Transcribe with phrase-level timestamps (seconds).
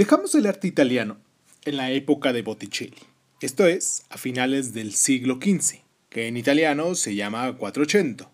[0.00, 1.18] Dejamos el arte italiano
[1.66, 2.96] en la época de Botticelli,
[3.42, 8.30] esto es, a finales del siglo XV, que en italiano se llama Quattrocento.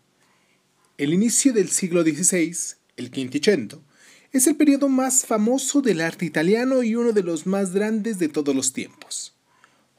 [0.97, 2.57] El inicio del siglo XVI,
[2.97, 3.83] el Quinticento,
[4.31, 8.29] es el periodo más famoso del arte italiano y uno de los más grandes de
[8.29, 9.35] todos los tiempos.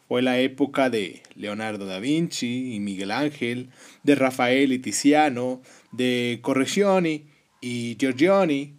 [0.08, 3.72] Fue la época de Leonardo da Vinci y Miguel Ángel,
[4.04, 5.62] de Rafael y Tiziano,
[5.92, 7.26] de Correggioni
[7.60, 8.77] y Giorgioni,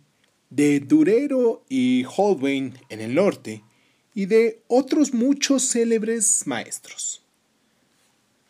[0.50, 3.62] de Durero y Holbein en el norte,
[4.14, 7.22] y de otros muchos célebres maestros.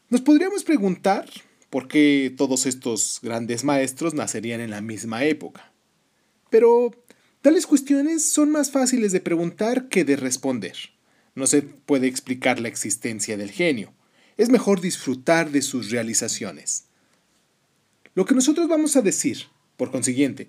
[0.08, 1.28] Nos podríamos preguntar
[1.68, 5.70] por qué todos estos grandes maestros nacerían en la misma época.
[6.48, 6.92] Pero
[7.42, 10.76] tales cuestiones son más fáciles de preguntar que de responder.
[11.34, 13.92] No se puede explicar la existencia del genio.
[14.38, 16.84] Es mejor disfrutar de sus realizaciones.
[18.14, 19.44] Lo que nosotros vamos a decir,
[19.76, 20.48] por consiguiente,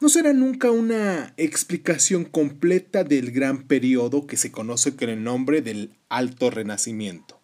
[0.00, 5.62] no será nunca una explicación completa del gran periodo que se conoce con el nombre
[5.62, 7.40] del Alto Renacimiento.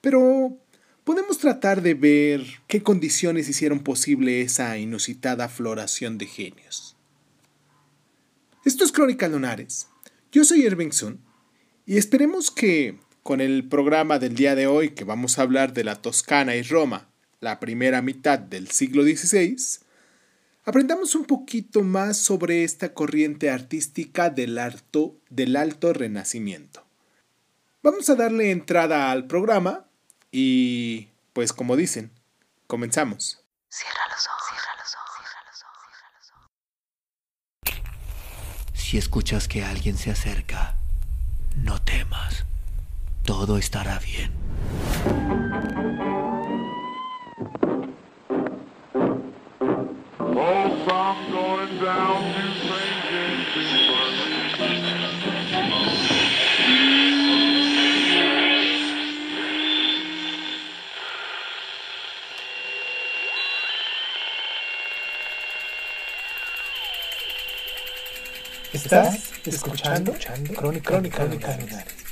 [0.00, 0.56] Pero
[1.04, 6.96] podemos tratar de ver qué condiciones hicieron posible esa inusitada floración de genios.
[8.64, 9.88] Esto es Crónica Lunares.
[10.30, 11.20] Yo soy Irving Sun
[11.86, 15.84] y esperemos que con el programa del día de hoy que vamos a hablar de
[15.84, 17.08] la Toscana y Roma,
[17.40, 19.56] la primera mitad del siglo XVI,
[20.68, 24.60] aprendamos un poquito más sobre esta corriente artística del,
[25.30, 26.84] del alto renacimiento.
[27.82, 29.86] Vamos a darle entrada al programa
[30.30, 32.12] y, pues como dicen,
[32.66, 33.42] comenzamos.
[33.70, 36.30] Cierra los ojos, cierra los ojos, cierra los ojos, cierra los
[37.72, 38.78] ojos.
[38.78, 40.76] Si escuchas que alguien se acerca,
[41.56, 42.44] no temas.
[43.24, 45.47] Todo estará bien.
[68.88, 70.14] Estás escuchando,
[70.56, 71.58] Crónica, Crónica,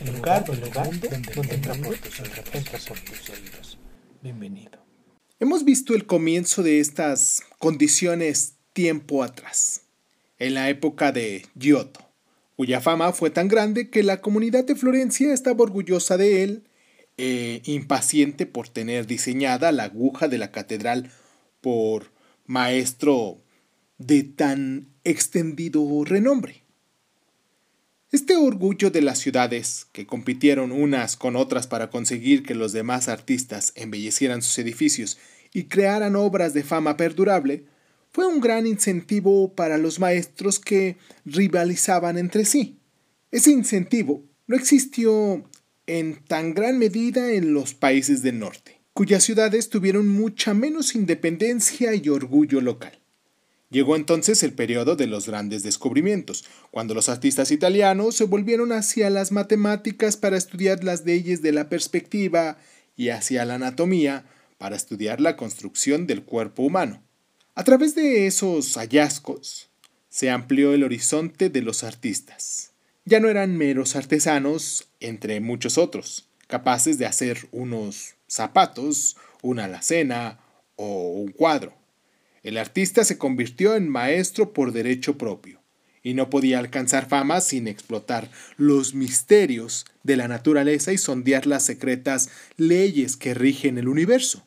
[0.00, 1.08] el lugar, donde, donde,
[1.54, 1.74] entra
[2.86, 3.78] por tus oídos.
[4.20, 4.78] Bienvenido.
[5.40, 9.84] Hemos visto el comienzo de estas condiciones tiempo atrás,
[10.38, 12.00] en la época de Giotto,
[12.56, 16.68] cuya fama fue tan grande que la comunidad de Florencia estaba orgullosa de él,
[17.16, 21.10] e impaciente por tener diseñada la aguja de la catedral
[21.62, 22.12] por
[22.44, 23.38] maestro
[23.96, 26.65] de tan extendido renombre.
[28.12, 33.08] Este orgullo de las ciudades, que compitieron unas con otras para conseguir que los demás
[33.08, 35.18] artistas embellecieran sus edificios
[35.52, 37.64] y crearan obras de fama perdurable,
[38.12, 42.78] fue un gran incentivo para los maestros que rivalizaban entre sí.
[43.32, 45.44] Ese incentivo no existió
[45.88, 51.92] en tan gran medida en los países del norte, cuyas ciudades tuvieron mucha menos independencia
[51.96, 53.00] y orgullo local.
[53.68, 59.10] Llegó entonces el periodo de los grandes descubrimientos, cuando los artistas italianos se volvieron hacia
[59.10, 62.58] las matemáticas para estudiar las leyes de la perspectiva
[62.96, 64.24] y hacia la anatomía
[64.58, 67.02] para estudiar la construcción del cuerpo humano.
[67.54, 69.68] A través de esos hallazgos
[70.08, 72.70] se amplió el horizonte de los artistas.
[73.04, 80.38] Ya no eran meros artesanos, entre muchos otros, capaces de hacer unos zapatos, una alacena
[80.76, 81.72] o un cuadro.
[82.46, 85.60] El artista se convirtió en maestro por derecho propio,
[86.04, 91.64] y no podía alcanzar fama sin explotar los misterios de la naturaleza y sondear las
[91.64, 94.46] secretas leyes que rigen el universo.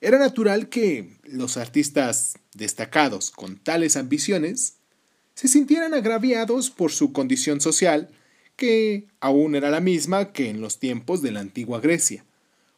[0.00, 4.76] Era natural que los artistas destacados con tales ambiciones
[5.34, 8.08] se sintieran agraviados por su condición social,
[8.56, 12.24] que aún era la misma que en los tiempos de la antigua Grecia,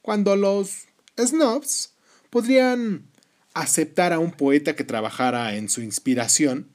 [0.03, 1.93] cuando los snobs
[2.31, 3.10] podrían
[3.55, 6.69] aceptar a un poeta que trabajara en su inspiración,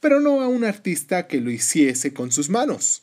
[0.00, 3.02] pero no a un artista que lo hiciese con sus manos.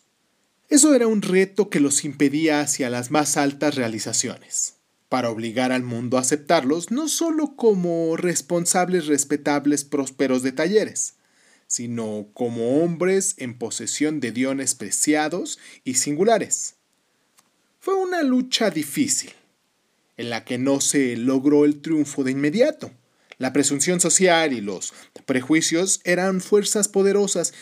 [0.69, 4.75] Eso era un reto que los impedía hacia las más altas realizaciones,
[5.07, 11.13] para obligar al mundo a aceptarlos no solo como responsables respetables prósperos de talleres,
[11.67, 16.75] sino como hombres en posesión de dones preciados y singulares.
[17.79, 19.31] Fue una lucha difícil,
[20.17, 22.91] en la que no se logró el triunfo de inmediato.
[23.37, 24.93] La presunción social y los
[25.25, 27.53] prejuicios eran fuerzas poderosas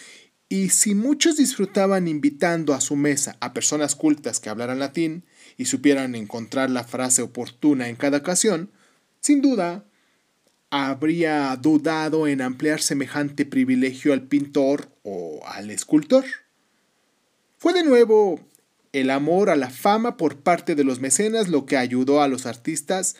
[0.47, 5.25] y si muchos disfrutaban invitando a su mesa a personas cultas que hablaran latín
[5.57, 8.71] y supieran encontrar la frase oportuna en cada ocasión,
[9.19, 9.85] sin duda
[10.69, 16.25] habría dudado en ampliar semejante privilegio al pintor o al escultor.
[17.57, 18.39] Fue de nuevo
[18.93, 22.45] el amor a la fama por parte de los mecenas lo que ayudó a los
[22.45, 23.17] artistas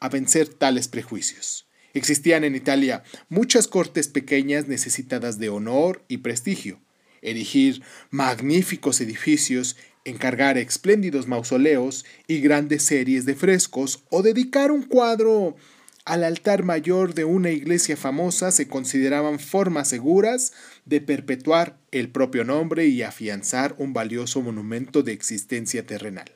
[0.00, 1.66] a vencer tales prejuicios.
[1.94, 6.80] Existían en Italia muchas cortes pequeñas necesitadas de honor y prestigio.
[7.22, 15.56] Erigir magníficos edificios, encargar espléndidos mausoleos y grandes series de frescos o dedicar un cuadro
[16.04, 20.52] al altar mayor de una iglesia famosa se consideraban formas seguras
[20.84, 26.30] de perpetuar el propio nombre y afianzar un valioso monumento de existencia terrenal.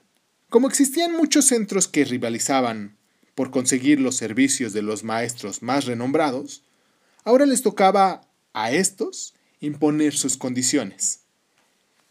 [0.48, 2.97] Como existían muchos centros que rivalizaban
[3.38, 6.64] por conseguir los servicios de los maestros más renombrados,
[7.22, 11.20] ahora les tocaba a estos imponer sus condiciones.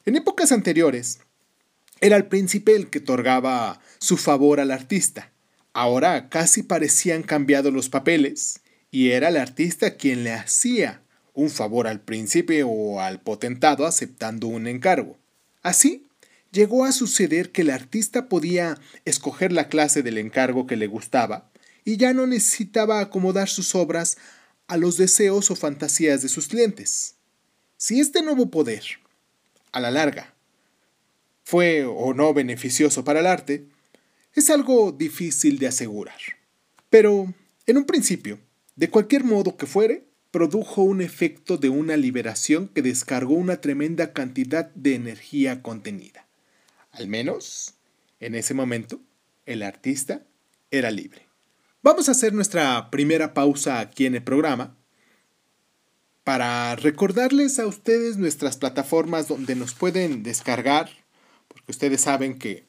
[0.05, 1.19] En épocas anteriores,
[1.99, 5.29] era el príncipe el que otorgaba su favor al artista.
[5.73, 11.01] Ahora casi parecían cambiados los papeles y era el artista quien le hacía
[11.33, 15.17] un favor al príncipe o al potentado aceptando un encargo.
[15.61, 16.06] Así,
[16.51, 21.51] llegó a suceder que el artista podía escoger la clase del encargo que le gustaba
[21.85, 24.17] y ya no necesitaba acomodar sus obras
[24.67, 27.15] a los deseos o fantasías de sus clientes.
[27.77, 28.83] Si este nuevo poder,
[29.71, 30.33] a la larga,
[31.43, 33.67] fue o no beneficioso para el arte,
[34.33, 36.19] es algo difícil de asegurar.
[36.89, 37.33] Pero,
[37.65, 38.39] en un principio,
[38.75, 44.13] de cualquier modo que fuere, produjo un efecto de una liberación que descargó una tremenda
[44.13, 46.26] cantidad de energía contenida.
[46.97, 47.75] Al menos,
[48.19, 48.99] en ese momento,
[49.45, 50.23] el artista
[50.71, 51.27] era libre.
[51.83, 54.75] Vamos a hacer nuestra primera pausa aquí en el programa
[56.23, 60.89] para recordarles a ustedes nuestras plataformas donde nos pueden descargar,
[61.47, 62.65] porque ustedes saben que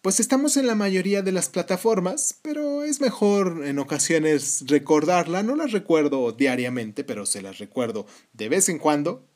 [0.00, 5.56] pues estamos en la mayoría de las plataformas, pero es mejor en ocasiones recordarla, no
[5.56, 9.26] las recuerdo diariamente, pero se las recuerdo de vez en cuando,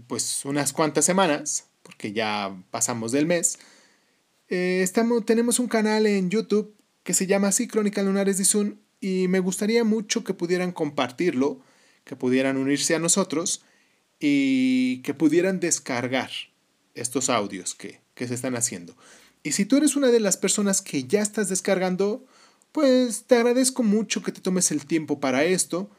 [0.07, 3.59] pues unas cuantas semanas, porque ya pasamos del mes,
[4.50, 6.74] eh, estamos, tenemos un canal en YouTube
[7.07, 11.62] que se llama así Crónica Lunares de Sun y me gustaría mucho que pudieran compartirlo,
[12.04, 13.63] que pudieran unirse a nosotros
[14.19, 16.30] y que pudieran descargar
[16.95, 18.98] estos audios que, que se están haciendo.
[19.42, 22.25] Y si tú eres una de las personas que ya estás descargando,
[22.74, 25.89] pues te agradezco mucho que te tomes el tiempo para esto.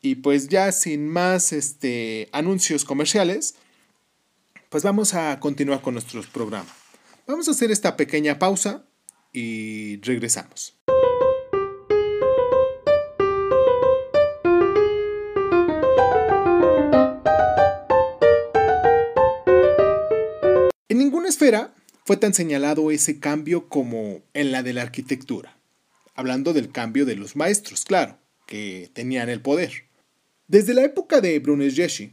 [0.00, 3.56] Y pues ya sin más este, anuncios comerciales,
[4.70, 6.74] pues vamos a continuar con nuestro programa.
[7.26, 8.86] Vamos a hacer esta pequeña pausa
[9.32, 10.76] y regresamos.
[20.88, 21.72] En ninguna esfera
[22.04, 25.56] fue tan señalado ese cambio como en la de la arquitectura,
[26.14, 29.84] hablando del cambio de los maestros, claro, que tenían el poder.
[30.48, 32.10] Desde la época de Brunelleschi,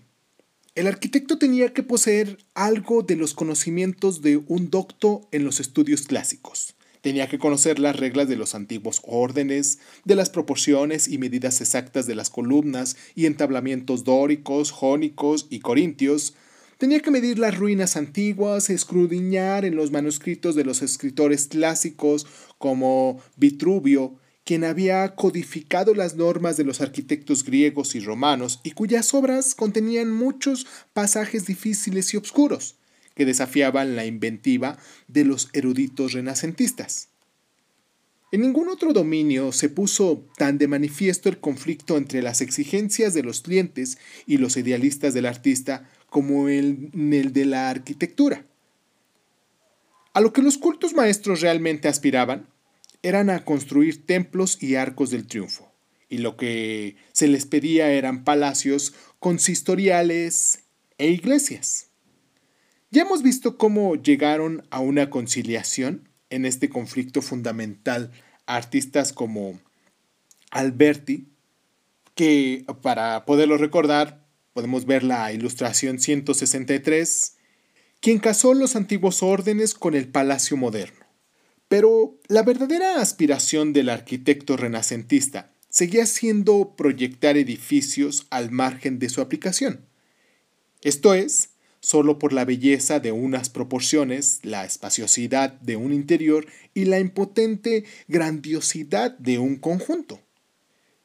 [0.75, 6.03] el arquitecto tenía que poseer algo de los conocimientos de un docto en los estudios
[6.03, 6.76] clásicos.
[7.07, 12.05] Tenía que conocer las reglas de los antiguos órdenes, de las proporciones y medidas exactas
[12.05, 16.35] de las columnas y entablamientos dóricos, jónicos y corintios.
[16.77, 23.21] Tenía que medir las ruinas antiguas, escudriñar en los manuscritos de los escritores clásicos como
[23.37, 29.55] Vitruvio, quien había codificado las normas de los arquitectos griegos y romanos y cuyas obras
[29.55, 32.75] contenían muchos pasajes difíciles y obscuros
[33.17, 37.09] que desafiaban la inventiva de los eruditos renacentistas.
[38.31, 43.23] En ningún otro dominio se puso tan de manifiesto el conflicto entre las exigencias de
[43.23, 43.97] los clientes
[44.27, 48.45] y los idealistas del artista como en el de la arquitectura.
[50.13, 52.47] A lo que los cultos maestros realmente aspiraban
[53.01, 55.71] eran a construir templos y arcos del triunfo,
[56.07, 60.65] y lo que se les pedía eran palacios consistoriales
[60.99, 61.86] e iglesias.
[62.89, 68.11] Ya hemos visto cómo llegaron a una conciliación en este conflicto fundamental
[68.45, 69.59] artistas como
[70.51, 71.27] Alberti,
[72.15, 77.35] que para poderlo recordar podemos ver la ilustración 163,
[77.99, 81.05] quien casó los antiguos órdenes con el palacio moderno.
[81.67, 89.19] Pero la verdadera aspiración del arquitecto renacentista seguía siendo proyectar edificios al margen de su
[89.19, 89.85] aplicación.
[90.81, 91.49] Esto es,
[91.87, 97.85] solo por la belleza de unas proporciones, la espaciosidad de un interior y la impotente
[98.09, 100.19] grandiosidad de un conjunto.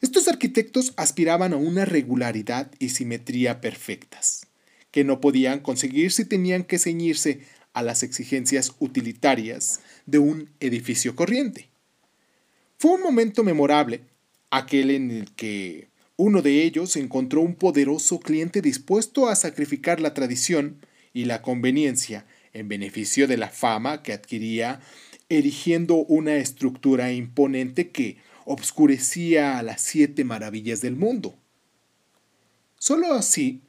[0.00, 4.48] Estos arquitectos aspiraban a una regularidad y simetría perfectas,
[4.90, 7.42] que no podían conseguir si tenían que ceñirse
[7.74, 11.68] a las exigencias utilitarias de un edificio corriente.
[12.76, 14.00] Fue un momento memorable,
[14.50, 20.14] aquel en el que uno de ellos encontró un poderoso cliente dispuesto a sacrificar la
[20.14, 24.80] tradición y la conveniencia en beneficio de la fama que adquiría
[25.28, 31.34] erigiendo una estructura imponente que obscurecía a las siete maravillas del mundo.
[32.78, 33.62] Solo así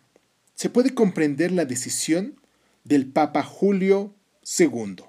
[0.55, 2.39] se puede comprender la decisión
[2.83, 4.13] del Papa Julio
[4.59, 5.03] II,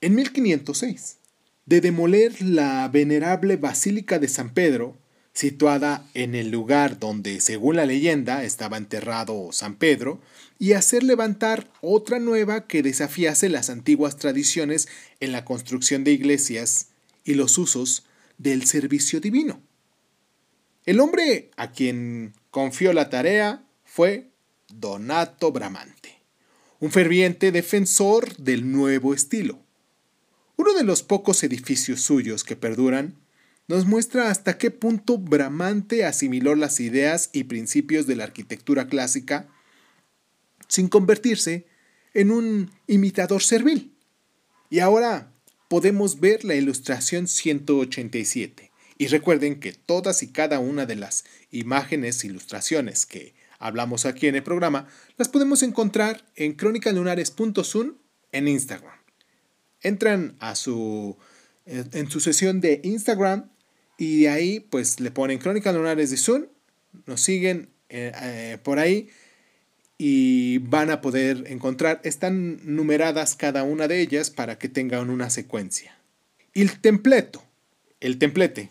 [0.00, 1.18] en 1506,
[1.66, 4.96] de demoler la venerable Basílica de San Pedro,
[5.32, 10.20] situada en el lugar donde, según la leyenda, estaba enterrado San Pedro,
[10.58, 14.88] y hacer levantar otra nueva que desafiase las antiguas tradiciones
[15.20, 16.88] en la construcción de iglesias
[17.24, 18.04] y los usos
[18.38, 19.62] del servicio divino.
[20.84, 24.28] El hombre a quien confió la tarea fue
[24.68, 26.20] Donato Bramante
[26.80, 29.60] un ferviente defensor del nuevo estilo.
[30.56, 33.16] Uno de los pocos edificios suyos que perduran
[33.70, 39.46] nos muestra hasta qué punto Bramante asimiló las ideas y principios de la arquitectura clásica
[40.66, 41.68] sin convertirse
[42.12, 43.94] en un imitador servil.
[44.70, 45.32] Y ahora
[45.68, 48.72] podemos ver la ilustración 187.
[48.98, 54.34] Y recuerden que todas y cada una de las imágenes, ilustraciones que hablamos aquí en
[54.34, 57.98] el programa, las podemos encontrar en crónicalunares.sun
[58.32, 58.98] en Instagram.
[59.80, 61.16] Entran a su,
[61.66, 63.48] en su sesión de Instagram
[64.00, 66.48] y ahí pues le ponen Crónica Lunares de Sun,
[67.04, 69.10] nos siguen eh, eh, por ahí
[69.98, 75.28] y van a poder encontrar, están numeradas cada una de ellas para que tengan una
[75.28, 75.98] secuencia.
[76.54, 77.44] Y el templeto,
[78.00, 78.70] el templete,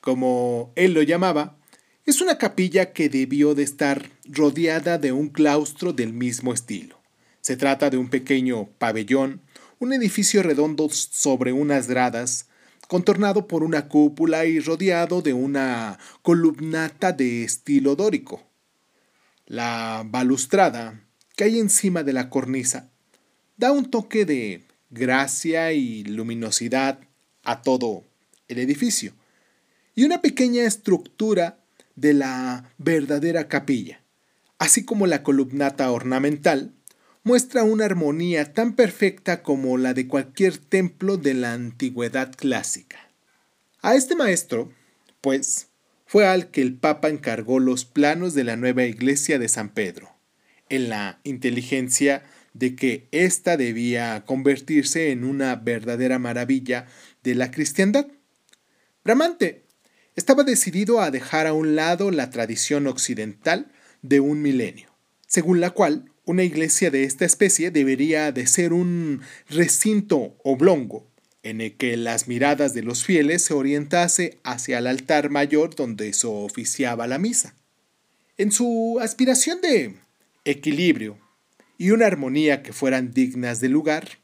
[0.00, 1.58] como él lo llamaba,
[2.06, 7.00] es una capilla que debió de estar rodeada de un claustro del mismo estilo.
[7.40, 9.40] Se trata de un pequeño pabellón,
[9.80, 12.47] un edificio redondo sobre unas gradas,
[12.88, 18.42] contornado por una cúpula y rodeado de una columnata de estilo dórico.
[19.46, 21.04] La balustrada
[21.36, 22.90] que hay encima de la cornisa
[23.56, 26.98] da un toque de gracia y luminosidad
[27.44, 28.04] a todo
[28.48, 29.12] el edificio,
[29.94, 31.60] y una pequeña estructura
[31.96, 34.00] de la verdadera capilla,
[34.58, 36.72] así como la columnata ornamental,
[37.22, 42.98] muestra una armonía tan perfecta como la de cualquier templo de la antigüedad clásica.
[43.82, 44.72] A este maestro,
[45.20, 45.68] pues,
[46.06, 50.10] fue al que el Papa encargó los planos de la nueva iglesia de San Pedro,
[50.68, 52.22] en la inteligencia
[52.54, 56.86] de que ésta debía convertirse en una verdadera maravilla
[57.22, 58.06] de la cristiandad.
[59.04, 59.64] Bramante
[60.16, 63.70] estaba decidido a dejar a un lado la tradición occidental
[64.02, 64.90] de un milenio,
[65.26, 71.06] según la cual una iglesia de esta especie debería de ser un recinto oblongo
[71.42, 76.12] en el que las miradas de los fieles se orientase hacia el altar mayor donde
[76.12, 77.54] se oficiaba la misa.
[78.36, 79.94] En su aspiración de
[80.44, 81.18] equilibrio
[81.78, 84.18] y una armonía que fueran dignas del lugar,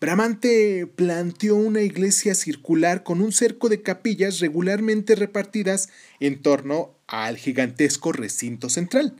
[0.00, 5.88] Bramante planteó una iglesia circular con un cerco de capillas regularmente repartidas
[6.20, 9.16] en torno al gigantesco recinto central.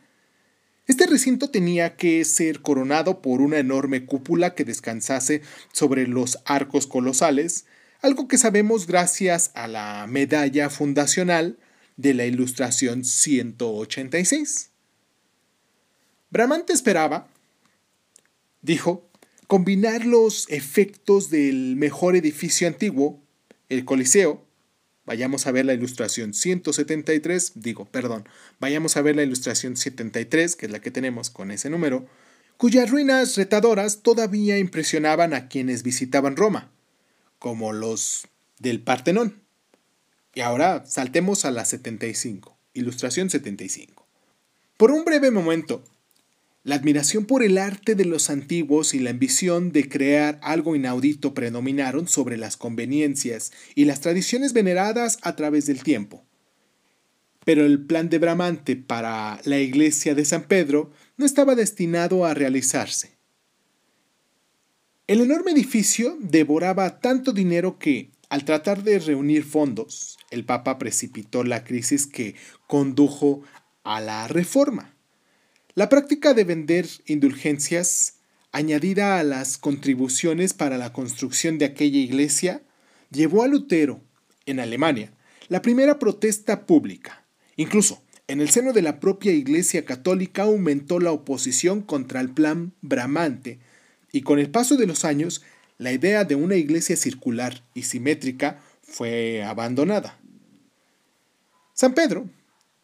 [0.89, 6.89] Este recinto tenía que ser coronado por una enorme cúpula que descansase sobre los arcos
[6.89, 7.67] colosales,
[8.01, 11.59] algo que sabemos gracias a la medalla fundacional
[11.97, 14.71] de la Ilustración 186.
[16.31, 17.29] Bramante esperaba,
[18.61, 19.09] dijo,
[19.47, 23.21] combinar los efectos del mejor edificio antiguo,
[23.69, 24.45] el Coliseo,
[25.05, 28.29] vayamos a ver la ilustración 173, digo, perdón,
[28.61, 32.07] vayamos a ver la ilustración 73, que es la que tenemos con ese número,
[32.57, 36.71] cuyas ruinas retadoras todavía impresionaban a quienes visitaban Roma,
[37.39, 38.29] como los
[38.59, 39.43] del Partenón.
[40.35, 44.07] Y ahora saltemos a la 75, ilustración 75.
[44.77, 45.85] Por un breve momento,
[46.65, 51.35] la admiración por el arte de los antiguos y la ambición de crear algo inaudito
[51.35, 56.25] predominaron sobre las conveniencias y las tradiciones veneradas a través del tiempo.
[57.45, 62.35] Pero el plan de Bramante para la iglesia de San Pedro no estaba destinado a
[62.35, 63.17] realizarse.
[65.09, 71.43] El enorme edificio devoraba tanto dinero que, al tratar de reunir fondos, el Papa precipitó
[71.43, 72.37] la crisis que
[72.69, 73.43] condujo
[73.83, 74.95] a la reforma.
[75.75, 78.17] La práctica de vender indulgencias,
[78.53, 82.63] añadida a las contribuciones para la construcción de aquella iglesia,
[83.11, 84.03] llevó a Lutero,
[84.45, 85.15] en Alemania,
[85.49, 87.25] la primera protesta pública.
[87.57, 92.75] Incluso, en el seno de la propia Iglesia Católica aumentó la oposición contra el plan
[92.83, 93.59] bramante,
[94.13, 95.43] y con el paso de los años,
[95.79, 100.19] la idea de una iglesia circular y simétrica fue abandonada.
[101.73, 102.29] San Pedro,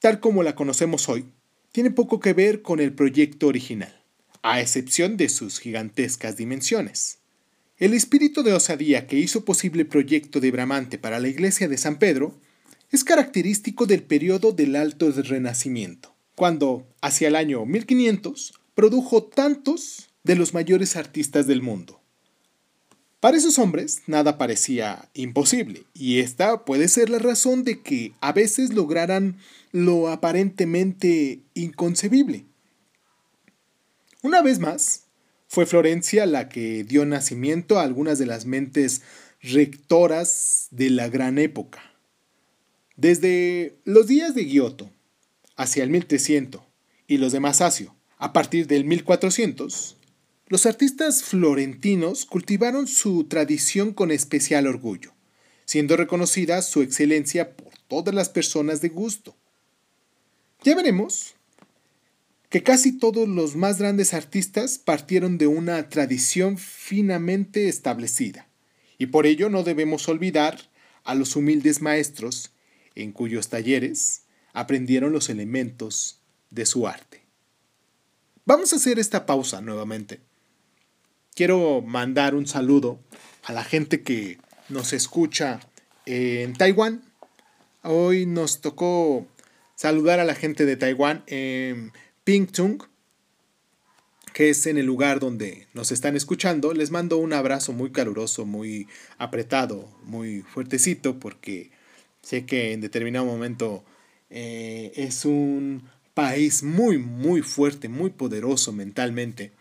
[0.00, 1.26] tal como la conocemos hoy,
[1.78, 4.02] tiene poco que ver con el proyecto original,
[4.42, 7.18] a excepción de sus gigantescas dimensiones.
[7.76, 11.78] El espíritu de osadía que hizo posible el proyecto de Bramante para la iglesia de
[11.78, 12.40] San Pedro
[12.90, 20.35] es característico del periodo del Alto Renacimiento, cuando, hacia el año 1500, produjo tantos de
[20.35, 21.98] los mayores artistas del mundo.
[23.20, 28.32] Para esos hombres nada parecía imposible, y esta puede ser la razón de que a
[28.32, 29.38] veces lograran
[29.72, 32.44] lo aparentemente inconcebible.
[34.22, 35.04] Una vez más,
[35.48, 39.02] fue Florencia la que dio nacimiento a algunas de las mentes
[39.40, 41.82] rectoras de la gran época.
[42.96, 44.90] Desde los días de Giotto,
[45.56, 46.62] hacia el 1300,
[47.08, 49.98] y los de Masaccio, a partir del 1400,
[50.49, 55.12] los artistas florentinos cultivaron su tradición con especial orgullo,
[55.67, 59.37] siendo reconocida su excelencia por todas las personas de gusto.
[60.62, 61.35] Ya veremos
[62.49, 68.49] que casi todos los más grandes artistas partieron de una tradición finamente establecida,
[68.97, 70.71] y por ello no debemos olvidar
[71.05, 72.52] a los humildes maestros
[72.95, 74.23] en cuyos talleres
[74.55, 77.23] aprendieron los elementos de su arte.
[78.47, 80.27] Vamos a hacer esta pausa nuevamente.
[81.38, 82.98] Quiero mandar un saludo
[83.44, 85.60] a la gente que nos escucha
[86.04, 87.04] en Taiwán.
[87.84, 89.24] Hoy nos tocó
[89.76, 91.92] saludar a la gente de Taiwán en
[92.24, 92.82] Pingtung,
[94.32, 96.74] que es en el lugar donde nos están escuchando.
[96.74, 101.70] Les mando un abrazo muy caluroso, muy apretado, muy fuertecito, porque
[102.20, 103.84] sé que en determinado momento
[104.28, 109.52] eh, es un país muy, muy fuerte, muy poderoso mentalmente.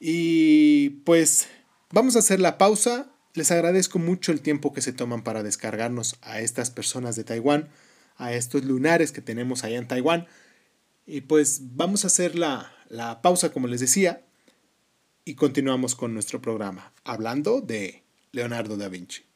[0.00, 1.48] Y pues
[1.90, 3.12] vamos a hacer la pausa.
[3.34, 7.68] Les agradezco mucho el tiempo que se toman para descargarnos a estas personas de Taiwán,
[8.16, 10.26] a estos lunares que tenemos allá en Taiwán.
[11.06, 14.24] Y pues vamos a hacer la, la pausa, como les decía,
[15.24, 19.29] y continuamos con nuestro programa, hablando de Leonardo da Vinci.